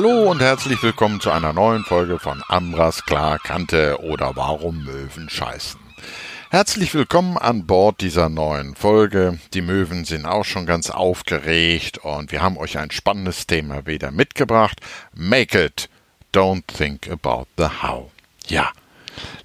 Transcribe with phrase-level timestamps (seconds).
[0.00, 5.28] Hallo und herzlich willkommen zu einer neuen Folge von Ambras klar Kante oder Warum Möwen
[5.28, 5.80] scheißen.
[6.50, 9.40] Herzlich willkommen an Bord dieser neuen Folge.
[9.54, 14.12] Die Möwen sind auch schon ganz aufgeregt und wir haben euch ein spannendes Thema wieder
[14.12, 14.78] mitgebracht.
[15.14, 15.88] Make it.
[16.32, 18.12] Don't think about the how.
[18.46, 18.70] Ja,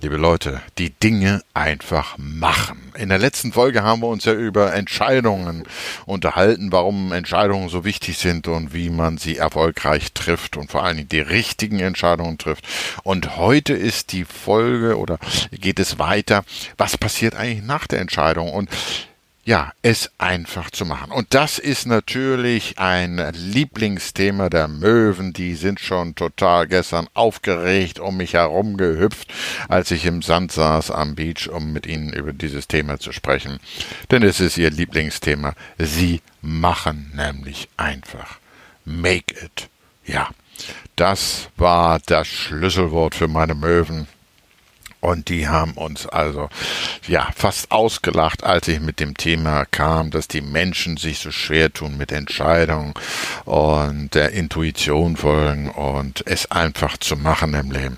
[0.01, 2.91] liebe Leute, die Dinge einfach machen.
[2.97, 5.63] In der letzten Folge haben wir uns ja über Entscheidungen
[6.05, 10.97] unterhalten, warum Entscheidungen so wichtig sind und wie man sie erfolgreich trifft und vor allen
[10.97, 12.65] Dingen die richtigen Entscheidungen trifft.
[13.03, 15.19] Und heute ist die Folge oder
[15.51, 16.43] geht es weiter,
[16.77, 18.51] was passiert eigentlich nach der Entscheidung?
[18.51, 18.69] Und
[19.45, 21.11] ja, es einfach zu machen.
[21.11, 25.33] Und das ist natürlich ein Lieblingsthema der Möwen.
[25.33, 29.33] Die sind schon total gestern aufgeregt um mich herum gehüpft,
[29.67, 33.59] als ich im Sand saß am Beach, um mit ihnen über dieses Thema zu sprechen.
[34.11, 35.53] Denn es ist ihr Lieblingsthema.
[35.77, 38.37] Sie machen nämlich einfach.
[38.85, 39.69] Make it.
[40.05, 40.29] Ja,
[40.95, 44.07] das war das Schlüsselwort für meine Möwen.
[45.03, 46.47] Und die haben uns also
[47.09, 51.73] ja fast ausgelacht, als ich mit dem Thema kam, dass die Menschen sich so schwer
[51.73, 52.93] tun mit Entscheidungen
[53.43, 57.97] und der Intuition folgen und es einfach zu machen im Leben.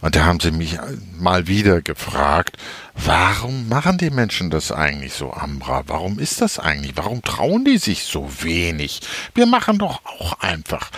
[0.00, 0.78] Und da haben sie mich
[1.18, 2.56] mal wieder gefragt,
[2.94, 5.82] warum machen die Menschen das eigentlich so, Ambra?
[5.88, 6.96] Warum ist das eigentlich?
[6.96, 9.00] Warum trauen die sich so wenig?
[9.34, 10.90] Wir machen doch auch einfach.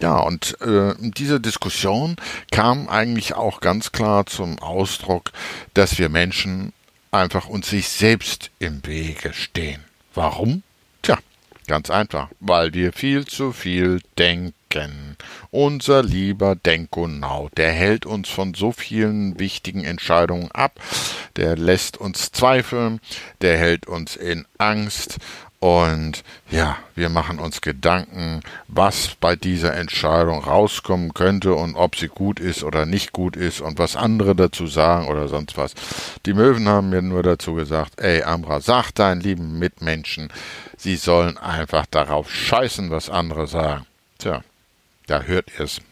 [0.00, 2.16] Ja, und äh, diese Diskussion
[2.50, 5.30] kam eigentlich auch ganz klar zum Ausdruck,
[5.74, 6.72] dass wir Menschen
[7.10, 9.84] einfach uns sich selbst im Wege stehen.
[10.14, 10.62] Warum?
[11.02, 11.18] Tja,
[11.66, 15.16] ganz einfach, weil wir viel zu viel denken.
[15.50, 20.80] Unser lieber Denkunau, der hält uns von so vielen wichtigen Entscheidungen ab,
[21.36, 23.00] der lässt uns zweifeln,
[23.42, 25.18] der hält uns in Angst
[25.62, 32.08] und ja, wir machen uns Gedanken, was bei dieser Entscheidung rauskommen könnte und ob sie
[32.08, 35.74] gut ist oder nicht gut ist und was andere dazu sagen oder sonst was.
[36.24, 40.32] Die Möwen haben mir nur dazu gesagt, ey Amra, sag deinen lieben Mitmenschen,
[40.78, 43.84] sie sollen einfach darauf scheißen, was andere sagen.
[44.16, 44.42] Tja,
[45.08, 45.82] da hört ihr's.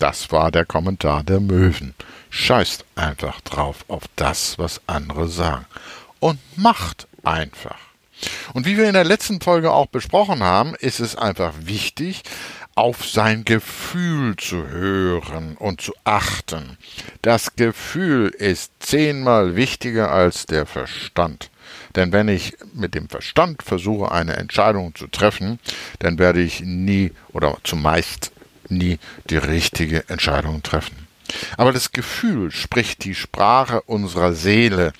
[0.00, 1.94] Das war der Kommentar der Möwen.
[2.30, 5.66] Scheißt einfach drauf auf das, was andere sagen.
[6.18, 7.83] Und macht einfach.
[8.52, 12.22] Und wie wir in der letzten Folge auch besprochen haben, ist es einfach wichtig,
[12.74, 16.76] auf sein Gefühl zu hören und zu achten.
[17.22, 21.50] Das Gefühl ist zehnmal wichtiger als der Verstand.
[21.94, 25.60] Denn wenn ich mit dem Verstand versuche, eine Entscheidung zu treffen,
[26.00, 28.32] dann werde ich nie oder zumeist
[28.68, 28.98] nie
[29.30, 31.06] die richtige Entscheidung treffen.
[31.56, 34.92] Aber das Gefühl spricht die Sprache unserer Seele,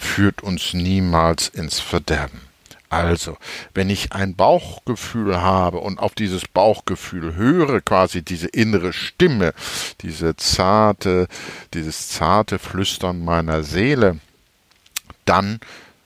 [0.00, 2.40] führt uns niemals ins Verderben.
[2.88, 3.36] Also,
[3.72, 9.54] wenn ich ein Bauchgefühl habe und auf dieses Bauchgefühl höre, quasi diese innere Stimme,
[10.00, 11.28] diese zarte,
[11.72, 14.18] dieses zarte Flüstern meiner Seele,
[15.24, 15.60] dann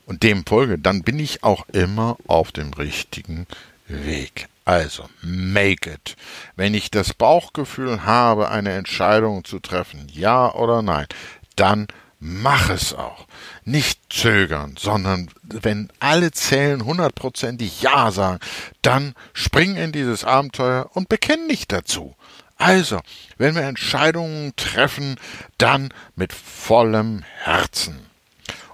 [0.05, 3.47] und dem folge, dann bin ich auch immer auf dem richtigen
[3.87, 4.47] Weg.
[4.65, 6.15] Also, make it.
[6.55, 11.07] Wenn ich das Bauchgefühl habe, eine Entscheidung zu treffen, ja oder nein,
[11.55, 11.87] dann
[12.25, 13.27] mach es auch.
[13.63, 18.39] Nicht zögern, sondern wenn alle Zellen hundertprozentig Ja sagen,
[18.81, 22.15] dann spring in dieses Abenteuer und bekenn dich dazu.
[22.57, 23.01] Also,
[23.37, 25.17] wenn wir Entscheidungen treffen,
[25.57, 27.99] dann mit vollem Herzen.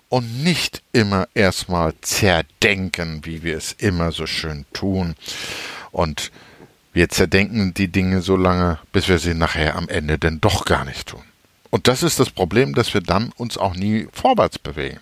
[0.07, 5.15] Und nicht immer erstmal zerdenken, wie wir es immer so schön tun.
[5.91, 6.31] Und
[6.93, 10.83] wir zerdenken die Dinge so lange, bis wir sie nachher am Ende denn doch gar
[10.83, 11.23] nicht tun.
[11.71, 14.99] Und das ist das Problem, dass wir dann uns auch nie vorwärts bewegen.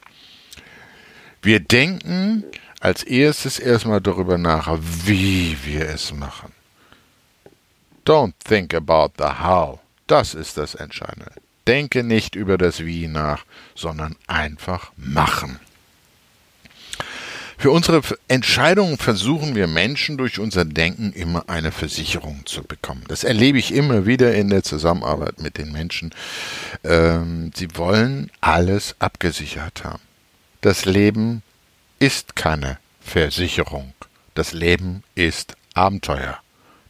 [1.42, 2.46] Wir denken
[2.80, 6.54] als erstes erstmal darüber nach, wie wir es machen.
[8.06, 9.80] Don't think about the how.
[10.08, 11.32] Das ist das Entscheidende.
[11.68, 13.46] Denke nicht über das Wie nach,
[13.76, 15.60] sondern einfach machen.
[17.60, 23.04] Für unsere Entscheidungen versuchen wir Menschen durch unser Denken immer eine Versicherung zu bekommen.
[23.10, 26.12] Das erlebe ich immer wieder in der Zusammenarbeit mit den Menschen.
[26.86, 30.02] Ähm, sie wollen alles abgesichert haben.
[30.62, 31.44] Das Leben
[32.00, 33.94] ist keine Versicherung.
[34.36, 36.40] Das Leben ist Abenteuer.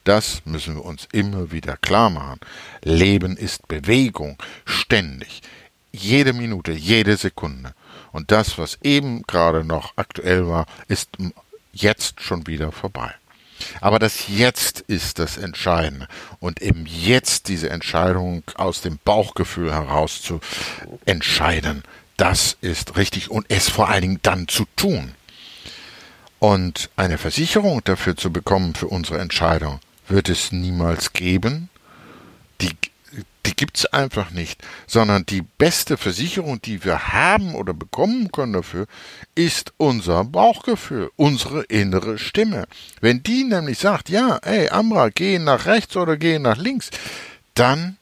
[0.03, 2.41] Das müssen wir uns immer wieder klar machen.
[2.83, 5.41] Leben ist Bewegung, ständig,
[5.91, 7.73] jede Minute, jede Sekunde.
[8.11, 11.09] Und das, was eben gerade noch aktuell war, ist
[11.73, 13.13] jetzt schon wieder vorbei.
[13.81, 16.07] Aber das Jetzt ist das Entscheidende.
[16.39, 20.39] Und eben Jetzt diese Entscheidung aus dem Bauchgefühl heraus zu
[21.05, 21.83] entscheiden,
[22.17, 25.13] das ist richtig und es vor allen Dingen dann zu tun.
[26.39, 31.69] Und eine Versicherung dafür zu bekommen für unsere Entscheidung, wird es niemals geben.
[32.61, 32.71] Die,
[33.45, 38.85] die gibt's einfach nicht, sondern die beste Versicherung, die wir haben oder bekommen können dafür,
[39.35, 42.67] ist unser Bauchgefühl, unsere innere Stimme.
[43.01, 46.89] Wenn die nämlich sagt, ja, ey, Amra, geh nach rechts oder geh nach links,
[47.53, 47.97] dann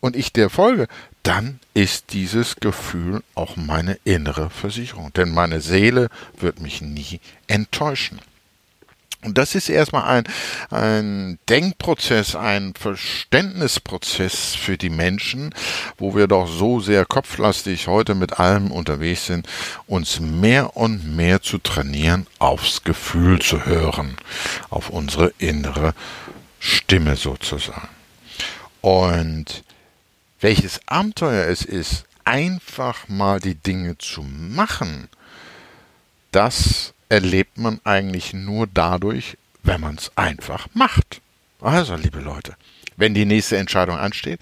[0.00, 0.86] und ich der folge,
[1.22, 5.12] dann ist dieses Gefühl auch meine innere Versicherung.
[5.14, 6.08] Denn meine Seele
[6.38, 8.20] wird mich nie enttäuschen.
[9.22, 10.24] Und das ist erstmal ein,
[10.70, 15.54] ein Denkprozess, ein Verständnisprozess für die Menschen,
[15.98, 19.48] wo wir doch so sehr kopflastig heute mit allem unterwegs sind,
[19.86, 24.16] uns mehr und mehr zu trainieren, aufs Gefühl zu hören,
[24.70, 25.94] auf unsere innere
[26.60, 27.88] Stimme sozusagen.
[28.80, 29.64] Und
[30.40, 35.08] welches Abenteuer es ist, einfach mal die Dinge zu machen,
[36.32, 41.20] das erlebt man eigentlich nur dadurch, wenn man es einfach macht.
[41.60, 42.54] Also, liebe Leute,
[42.96, 44.40] wenn die nächste Entscheidung ansteht,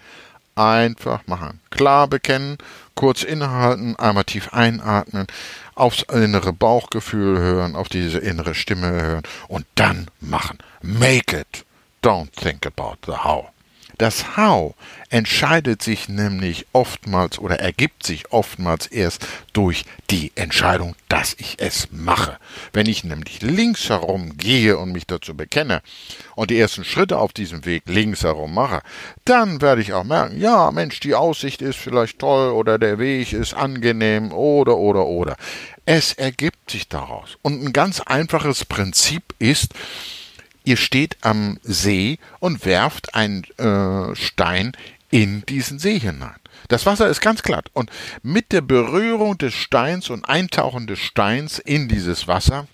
[0.55, 1.61] einfach machen.
[1.71, 2.59] Klar bekennen,
[2.95, 5.27] kurz innehalten, einmal tief einatmen,
[5.75, 10.59] aufs innere Bauchgefühl hören, auf diese innere Stimme hören und dann machen.
[10.83, 11.65] Make it.
[12.03, 13.54] Don't think about the how.
[13.99, 14.75] Das How
[15.09, 21.89] entscheidet sich nämlich oftmals oder ergibt sich oftmals erst durch die Entscheidung, dass ich es
[21.93, 22.39] mache.
[22.73, 25.83] Wenn ich nämlich links herum gehe und mich dazu bekenne
[26.35, 28.83] und die ersten Schritte auf diesem Weg links herum mache,
[29.25, 33.33] dann werde ich auch merken, ja, Mensch, die Aussicht ist vielleicht toll oder der Weg
[33.33, 35.37] ist angenehm oder oder oder.
[35.87, 37.37] Es ergibt sich daraus.
[37.43, 39.75] Und ein ganz einfaches Prinzip ist,
[40.65, 44.73] ihr steht am See und werft einen äh, Stein
[45.11, 46.37] in diesen See hinein.
[46.69, 47.91] Das Wasser ist ganz glatt und
[48.23, 52.67] mit der Berührung des Steins und Eintauchen des Steins in dieses Wasser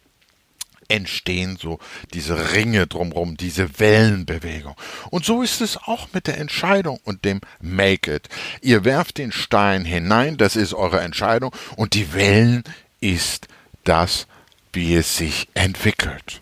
[0.89, 1.79] entstehen so
[2.15, 4.75] diese Ringe drumherum, diese Wellenbewegung.
[5.11, 8.29] Und so ist es auch mit der Entscheidung und dem Make It.
[8.61, 12.65] Ihr werft den Stein hinein, das ist eure Entscheidung, und die Wellen
[13.01, 13.47] ist
[13.85, 14.27] das,
[14.73, 16.41] wie es sich entwickelt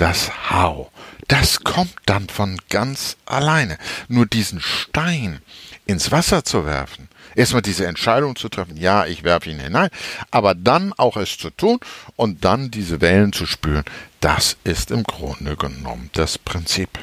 [0.00, 0.90] das How.
[1.28, 3.76] Das kommt dann von ganz alleine.
[4.08, 5.40] Nur diesen Stein
[5.86, 9.90] ins Wasser zu werfen, erstmal diese Entscheidung zu treffen, ja, ich werfe ihn hinein,
[10.30, 11.80] aber dann auch es zu tun
[12.16, 13.84] und dann diese Wellen zu spüren,
[14.20, 16.98] das ist im Grunde genommen das Prinzip.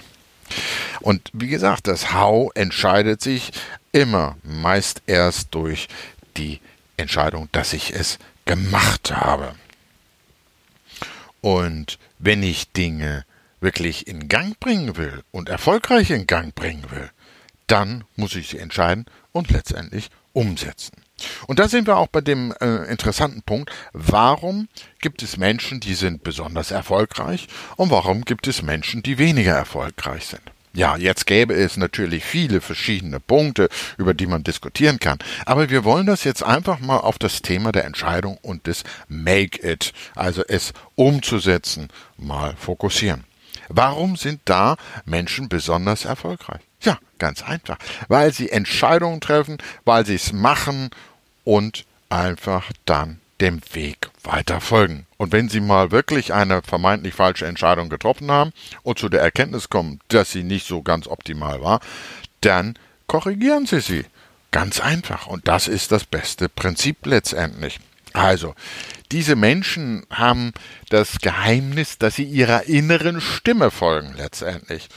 [1.01, 3.51] Und wie gesagt, das How entscheidet sich
[3.91, 5.88] immer meist erst durch
[6.35, 6.61] die
[6.95, 9.53] Entscheidung, dass ich es gemacht habe.
[11.41, 13.25] Und wenn ich Dinge
[13.60, 17.10] wirklich in Gang bringen will und erfolgreich in Gang bringen will,
[17.68, 20.94] dann muss ich sie entscheiden und letztendlich umsetzen.
[21.48, 24.68] Und da sind wir auch bei dem äh, interessanten Punkt, warum
[25.00, 30.25] gibt es Menschen, die sind besonders erfolgreich und warum gibt es Menschen, die weniger erfolgreich
[30.25, 30.44] sind.
[30.74, 35.84] Ja, jetzt gäbe es natürlich viele verschiedene Punkte, über die man diskutieren kann, aber wir
[35.84, 40.44] wollen das jetzt einfach mal auf das Thema der Entscheidung und des Make It, also
[40.48, 43.24] es umzusetzen, mal fokussieren.
[43.69, 46.62] Warum sind da Menschen besonders erfolgreich?
[46.81, 50.92] Ja, ganz einfach, weil sie Entscheidungen treffen, weil sie es machen
[51.44, 55.06] und einfach dann dem Weg weiter folgen.
[55.17, 58.51] Und wenn Sie mal wirklich eine vermeintlich falsche Entscheidung getroffen haben
[58.83, 61.79] und zu der Erkenntnis kommen, dass sie nicht so ganz optimal war,
[62.41, 62.77] dann
[63.07, 64.06] korrigieren Sie sie.
[64.51, 65.27] Ganz einfach.
[65.27, 67.79] Und das ist das beste Prinzip letztendlich.
[68.13, 68.56] Also,
[69.11, 70.53] diese Menschen haben
[70.89, 74.89] das Geheimnis, dass sie ihrer inneren Stimme folgen letztendlich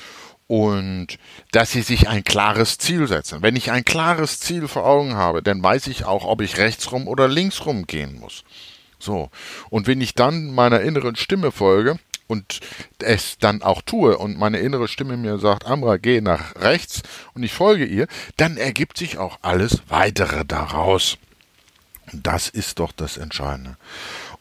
[0.50, 1.06] und
[1.52, 3.40] dass sie sich ein klares Ziel setzen.
[3.40, 7.06] Wenn ich ein klares Ziel vor Augen habe, dann weiß ich auch, ob ich rechtsrum
[7.06, 8.42] oder linksrum gehen muss.
[8.98, 9.30] So.
[9.68, 12.58] Und wenn ich dann meiner inneren Stimme folge und
[12.98, 17.02] es dann auch tue und meine innere Stimme mir sagt, Amra, geh nach rechts
[17.34, 21.16] und ich folge ihr, dann ergibt sich auch alles weitere daraus.
[22.12, 23.76] Und das ist doch das Entscheidende.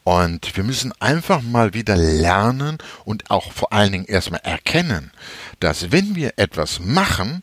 [0.02, 5.12] Und wir müssen einfach mal wieder lernen und auch vor allen Dingen erstmal erkennen,
[5.60, 7.42] dass wenn wir etwas machen,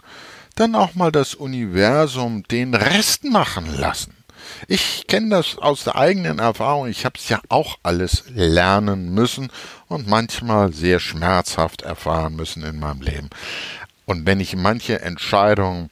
[0.56, 4.16] dann auch mal das Universum den Rest machen lassen.
[4.68, 6.88] Ich kenne das aus der eigenen Erfahrung.
[6.88, 9.50] Ich habe es ja auch alles lernen müssen
[9.88, 13.30] und manchmal sehr schmerzhaft erfahren müssen in meinem Leben.
[14.06, 15.90] Und wenn ich manche Entscheidungen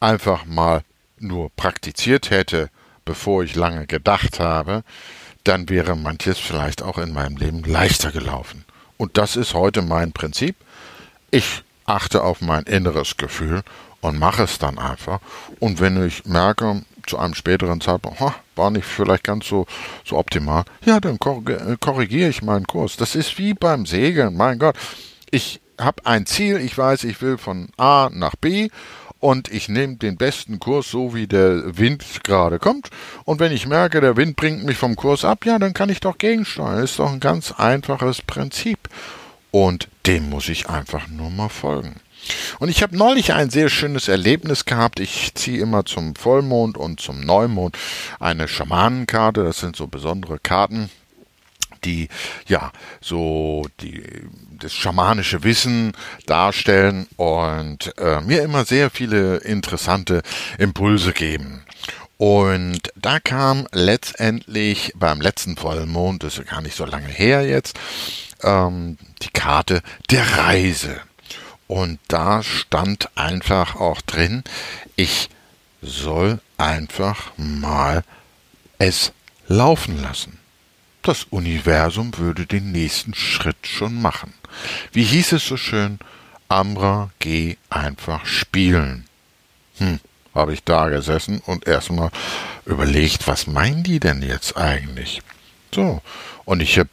[0.00, 0.82] einfach mal
[1.18, 2.70] nur praktiziert hätte,
[3.04, 4.84] bevor ich lange gedacht habe,
[5.44, 8.64] dann wäre manches vielleicht auch in meinem Leben leichter gelaufen.
[8.96, 10.56] Und das ist heute mein Prinzip.
[11.30, 13.62] Ich achte auf mein inneres Gefühl
[14.00, 15.20] und mache es dann einfach.
[15.60, 18.20] Und wenn ich merke, zu einem späteren Zeitpunkt,
[18.54, 19.66] war nicht vielleicht ganz so,
[20.04, 22.96] so optimal, ja, dann korrigiere ich meinen Kurs.
[22.96, 24.76] Das ist wie beim Segeln, mein Gott.
[25.30, 28.68] Ich habe ein Ziel, ich weiß, ich will von A nach B
[29.20, 32.90] und ich nehme den besten Kurs, so wie der Wind gerade kommt.
[33.24, 36.00] Und wenn ich merke, der Wind bringt mich vom Kurs ab, ja, dann kann ich
[36.00, 36.82] doch gegensteuern.
[36.82, 38.77] Ist doch ein ganz einfaches Prinzip.
[39.50, 41.96] Und dem muss ich einfach nur mal folgen.
[42.58, 45.00] Und ich habe neulich ein sehr schönes Erlebnis gehabt.
[45.00, 47.76] Ich ziehe immer zum Vollmond und zum Neumond
[48.20, 49.44] eine Schamanenkarte.
[49.44, 50.90] Das sind so besondere Karten,
[51.84, 52.08] die
[52.46, 54.02] ja so die
[54.58, 55.92] das schamanische Wissen
[56.26, 60.22] darstellen und äh, mir immer sehr viele interessante
[60.58, 61.62] Impulse geben.
[62.18, 67.78] Und da kam letztendlich beim letzten Vollmond, das ist gar nicht so lange her jetzt,
[68.42, 71.00] ähm, die Karte der Reise.
[71.68, 74.42] Und da stand einfach auch drin,
[74.96, 75.30] ich
[75.80, 78.02] soll einfach mal
[78.78, 79.12] es
[79.46, 80.38] laufen lassen.
[81.02, 84.34] Das Universum würde den nächsten Schritt schon machen.
[84.92, 86.00] Wie hieß es so schön?
[86.48, 89.06] Ambra, geh einfach spielen.
[89.76, 90.00] Hm,
[90.38, 92.10] habe ich da gesessen und erstmal
[92.64, 95.20] überlegt, was meinen die denn jetzt eigentlich?
[95.74, 96.00] So,
[96.44, 96.88] und ich habe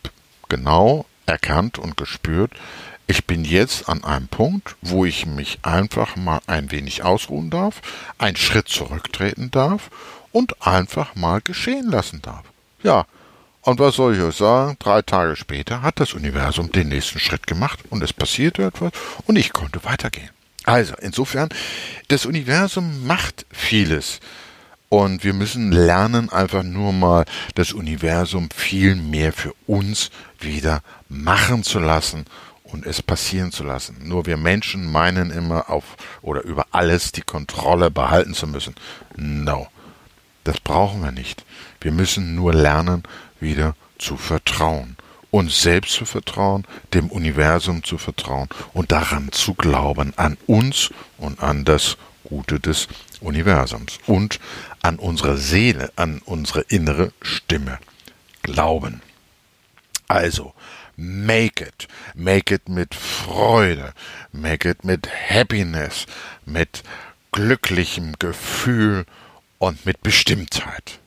[0.49, 2.51] genau erkannt und gespürt,
[3.07, 7.81] ich bin jetzt an einem Punkt, wo ich mich einfach mal ein wenig ausruhen darf,
[8.17, 9.91] einen Schritt zurücktreten darf
[10.31, 12.43] und einfach mal geschehen lassen darf.
[12.81, 13.05] Ja,
[13.61, 14.75] und was soll ich euch sagen?
[14.79, 18.91] Drei Tage später hat das Universum den nächsten Schritt gemacht und es passierte etwas
[19.27, 20.34] und ich konnte weitergehen.
[20.65, 21.49] Also, insofern,
[22.07, 24.19] das Universum macht vieles.
[24.89, 31.63] Und wir müssen lernen, einfach nur mal das Universum viel mehr für uns wieder machen
[31.63, 32.25] zu lassen
[32.63, 33.97] und es passieren zu lassen.
[34.03, 38.75] Nur wir Menschen meinen immer auf oder über alles die Kontrolle behalten zu müssen.
[39.15, 39.67] No.
[40.43, 41.43] Das brauchen wir nicht.
[41.81, 43.03] Wir müssen nur lernen,
[43.39, 44.94] wieder zu vertrauen.
[45.35, 46.63] Uns selbst zu vertrauen,
[46.93, 52.87] dem Universum zu vertrauen und daran zu glauben, an uns und an das Gute des
[53.19, 54.39] Universums und
[54.81, 57.79] an unsere Seele, an unsere innere Stimme.
[58.43, 59.01] Glauben.
[60.07, 60.53] Also,
[60.95, 61.89] make it.
[62.13, 63.93] Make it mit Freude.
[64.31, 66.05] Make it mit Happiness,
[66.45, 66.81] mit
[67.33, 69.05] glücklichem Gefühl
[69.57, 71.01] und mit Bestimmtheit.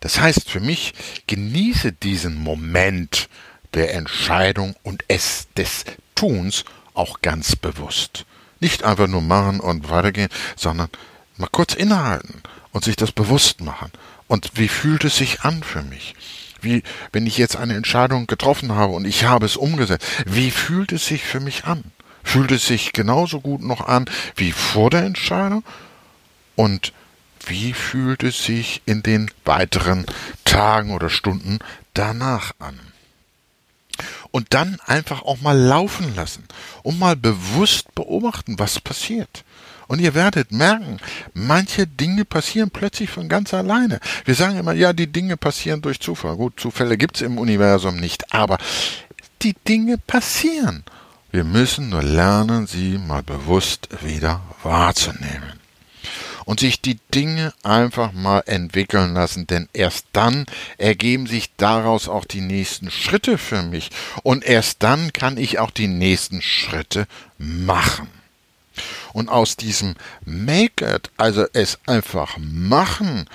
[0.00, 0.94] Das heißt für mich,
[1.26, 3.28] genieße diesen Moment
[3.74, 6.64] der Entscheidung und es des Tuns
[6.94, 8.26] auch ganz bewusst.
[8.60, 10.88] Nicht einfach nur machen und weitergehen, sondern
[11.36, 13.90] mal kurz innehalten und sich das bewusst machen.
[14.28, 16.14] Und wie fühlt es sich an für mich?
[16.60, 20.92] Wie, wenn ich jetzt eine Entscheidung getroffen habe und ich habe es umgesetzt, wie fühlt
[20.92, 21.82] es sich für mich an?
[22.22, 24.04] Fühlt es sich genauso gut noch an
[24.36, 25.64] wie vor der Entscheidung?
[26.54, 26.92] Und
[27.46, 30.06] wie fühlt es sich in den weiteren
[30.44, 31.58] Tagen oder Stunden
[31.94, 32.78] danach an?
[34.30, 36.44] Und dann einfach auch mal laufen lassen
[36.82, 39.44] und mal bewusst beobachten, was passiert.
[39.88, 40.98] Und ihr werdet merken,
[41.34, 44.00] manche Dinge passieren plötzlich von ganz alleine.
[44.24, 46.36] Wir sagen immer, ja, die Dinge passieren durch Zufall.
[46.36, 48.56] Gut, Zufälle gibt's im Universum nicht, aber
[49.42, 50.84] die Dinge passieren.
[51.30, 55.61] Wir müssen nur lernen, sie mal bewusst wieder wahrzunehmen
[56.44, 60.46] und sich die Dinge einfach mal entwickeln lassen, denn erst dann
[60.78, 63.90] ergeben sich daraus auch die nächsten Schritte für mich
[64.22, 67.06] und erst dann kann ich auch die nächsten Schritte
[67.38, 68.08] machen.
[69.12, 69.94] Und aus diesem
[70.24, 73.28] Make it, also es einfach machen,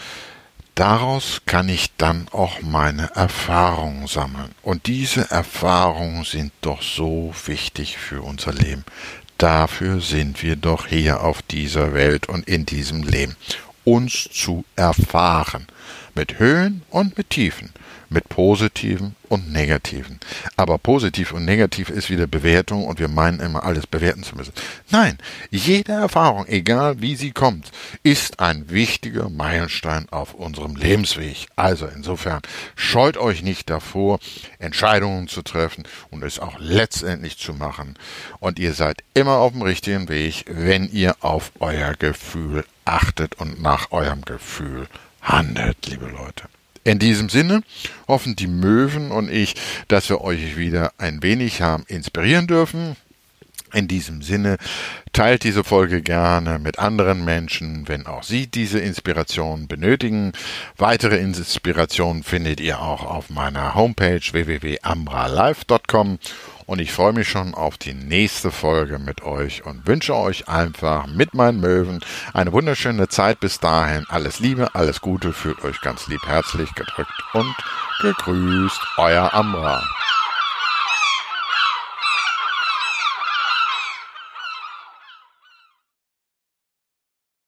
[0.75, 4.53] daraus kann ich dann auch meine Erfahrungen sammeln.
[4.63, 8.83] Und diese Erfahrungen sind doch so wichtig für unser Leben.
[9.37, 13.35] Dafür sind wir doch hier auf dieser Welt und in diesem Leben,
[13.83, 15.67] uns zu erfahren,
[16.15, 17.69] mit Höhen und mit Tiefen,
[18.09, 20.19] mit positiven und negativen.
[20.55, 24.53] Aber positiv und negativ ist wieder Bewertung und wir meinen immer alles bewerten zu müssen.
[24.89, 25.17] Nein,
[25.51, 27.71] jede Erfahrung, egal wie sie kommt,
[28.03, 31.47] ist ein wichtiger Meilenstein auf unserem Lebensweg.
[31.55, 32.41] Also insofern
[32.75, 34.19] scheut euch nicht davor,
[34.59, 37.95] Entscheidungen zu treffen und es auch letztendlich zu machen.
[38.39, 43.61] Und ihr seid immer auf dem richtigen Weg, wenn ihr auf euer Gefühl achtet und
[43.61, 44.87] nach eurem Gefühl
[45.21, 46.45] handelt, liebe Leute.
[46.87, 47.63] In diesem Sinne
[48.07, 49.55] hoffen die Möwen und ich,
[49.89, 52.95] dass wir euch wieder ein wenig haben inspirieren dürfen.
[53.73, 54.57] In diesem Sinne
[55.11, 60.31] teilt diese Folge gerne mit anderen Menschen, wenn auch Sie diese Inspiration benötigen.
[60.77, 66.19] Weitere Inspirationen findet ihr auch auf meiner Homepage www.ambralife.com
[66.67, 71.07] und ich freue mich schon auf die nächste Folge mit euch und wünsche euch einfach
[71.07, 72.01] mit meinen Möwen
[72.33, 74.05] eine wunderschöne Zeit bis dahin.
[74.09, 77.55] Alles Liebe, alles Gute, fühlt euch ganz lieb herzlich gedrückt und
[78.01, 78.81] gegrüßt.
[78.97, 79.81] Euer Amra.